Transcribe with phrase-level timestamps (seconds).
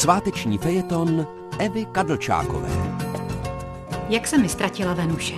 [0.00, 1.26] Sváteční fejeton
[1.58, 2.68] Evy Kadlčákové.
[4.08, 5.34] Jak se mi ztratila Venuše?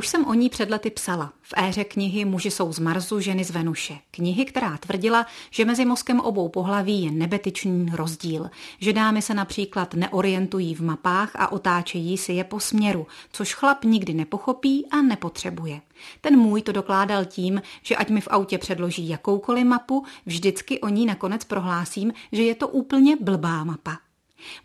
[0.00, 1.32] Už jsem o ní před lety psala.
[1.42, 3.98] V éře knihy Muži jsou z Marsu, ženy z Venuše.
[4.10, 8.50] Knihy, která tvrdila, že mezi mozkem obou pohlaví je nebetyčný rozdíl.
[8.78, 13.84] Že dámy se například neorientují v mapách a otáčejí si je po směru, což chlap
[13.84, 15.80] nikdy nepochopí a nepotřebuje.
[16.20, 20.88] Ten můj to dokládal tím, že ať mi v autě předloží jakoukoliv mapu, vždycky o
[20.88, 23.98] ní nakonec prohlásím, že je to úplně blbá mapa.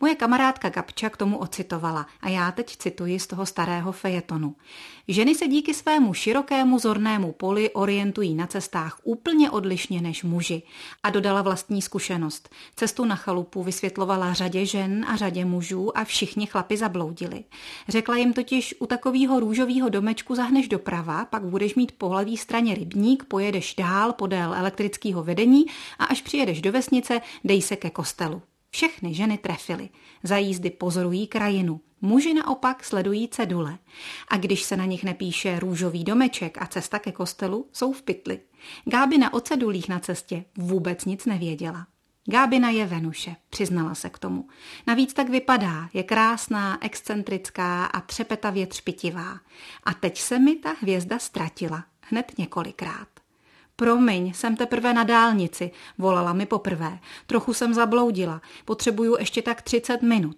[0.02, 4.56] Moje kamarádka Gabča k tomu ocitovala a já teď cituji z toho starého fejetonu.
[5.08, 10.64] Ženy se díky svému širokému zornému poli orientují na cestách úplně odlišně než muži
[11.04, 12.50] a dodala vlastní zkušenost.
[12.76, 17.44] Cestu na chalupu vysvětlovala řadě žen a řadě mužů a všichni chlapi zabloudili.
[17.88, 22.76] Řekla jim totiž, u takového růžového domečku zahneš doprava, pak budeš mít po hlavní straně
[22.76, 25.66] rybník, pojedeš dál podél elektrického vedení
[26.00, 28.42] a až přijedeš do vesnice, dej se ke kostelu.
[28.76, 29.90] Všechny ženy trefily.
[30.24, 31.82] Za jízdy pozorují krajinu.
[32.02, 33.78] Muži naopak sledují cedule.
[34.28, 38.40] A když se na nich nepíše růžový domeček a cesta ke kostelu, jsou v pytli.
[38.86, 41.88] Gábina o cedulích na cestě vůbec nic nevěděla.
[42.26, 44.48] Gábina je Venuše, přiznala se k tomu.
[44.88, 49.40] Navíc tak vypadá, je krásná, excentrická a třepetavě třpitivá.
[49.84, 53.15] A teď se mi ta hvězda ztratila, hned několikrát.
[53.76, 57.00] Promiň, jsem teprve na dálnici, volala mi poprvé.
[57.26, 60.38] Trochu jsem zabloudila, potřebuju ještě tak 30 minut.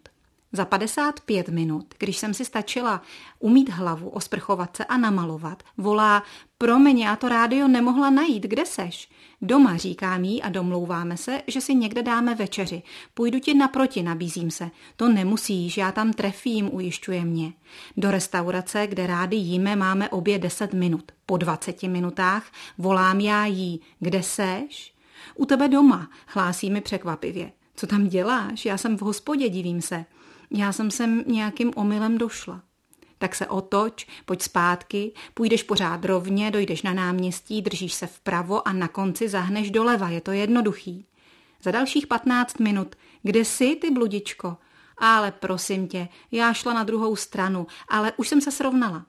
[0.52, 3.02] Za 55 minut, když jsem si stačila
[3.40, 6.24] umít hlavu, osprchovat se a namalovat, volá,
[6.58, 9.10] promiň, já to rádio nemohla najít, kde seš?
[9.42, 12.84] Doma, říkám jí a domlouváme se, že si někde dáme večeři.
[13.14, 14.72] Půjdu ti naproti, nabízím se.
[14.96, 17.54] To nemusíš, já tam trefím, ujišťuje mě.
[17.98, 21.12] Do restaurace, kde rádi jíme, máme obě 10 minut.
[21.26, 24.94] Po 20 minutách volám já jí, kde seš?
[25.36, 27.52] U tebe doma, hlásí mi překvapivě.
[27.76, 28.66] Co tam děláš?
[28.66, 30.06] Já jsem v hospodě, divím se.
[30.52, 32.62] Já jsem sem nějakým omylem došla.
[33.18, 38.74] Tak se otoč, pojď zpátky, půjdeš pořád rovně, dojdeš na náměstí, držíš se vpravo a
[38.74, 41.06] na konci zahneš doleva, je to jednoduchý.
[41.62, 44.58] Za dalších 15 minut, kde jsi ty, bludičko?
[44.98, 49.06] Ale prosím tě, já šla na druhou stranu, ale už jsem se srovnala.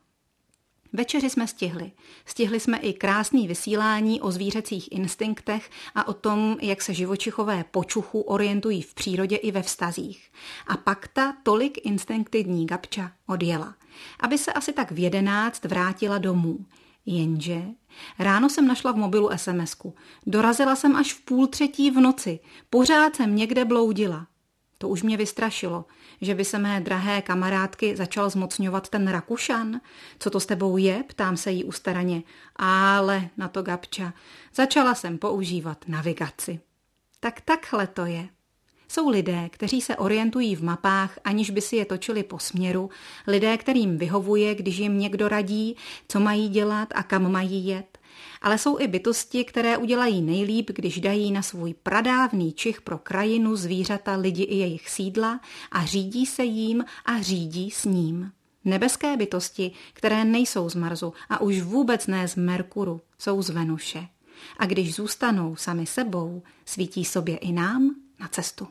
[0.93, 1.93] Večeři jsme stihli.
[2.27, 8.21] Stihli jsme i krásný vysílání o zvířecích instinktech a o tom, jak se živočichové počuchu
[8.21, 10.31] orientují v přírodě i ve vztazích.
[10.67, 13.75] A pak ta tolik instinktivní gabča odjela,
[14.21, 16.59] aby se asi tak v jedenáct vrátila domů.
[17.07, 17.63] Jenže
[18.19, 19.95] ráno jsem našla v mobilu SMSku.
[20.27, 22.41] Dorazila jsem až v půl třetí v noci.
[22.71, 24.27] Pořád jsem někde bloudila.
[24.79, 25.85] To už mě vystrašilo,
[26.21, 29.81] že by se mé drahé kamarádky začal zmocňovat ten Rakušan.
[30.19, 31.05] Co to s tebou je?
[31.09, 32.23] Ptám se jí ustaraně.
[32.57, 34.13] Ale na to Gabča.
[34.55, 36.61] Začala jsem používat navigaci.
[37.21, 38.29] Tak takhle to je.
[38.89, 42.91] Jsou lidé, kteří se orientují v mapách, aniž by si je točili po směru,
[43.27, 45.77] lidé, kterým vyhovuje, když jim někdo radí,
[46.09, 47.99] co mají dělat a kam mají jet.
[48.43, 53.57] Ale jsou i bytosti, které udělají nejlíp, když dají na svůj pradávný čich pro krajinu,
[53.57, 55.41] zvířata, lidi i jejich sídla
[55.73, 58.33] a řídí se jím a řídí s ním.
[58.65, 64.09] Nebeské bytosti, které nejsou z Marsu a už vůbec ne z Merkuru, jsou z Venuše.
[64.59, 68.69] A když zůstanou sami sebou, svítí sobě i nám na cestu.